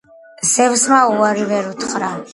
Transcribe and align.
ზევსმა 0.53 1.03
უარი 1.17 1.47
ვერ 1.53 1.73
უთხრა 1.75 2.13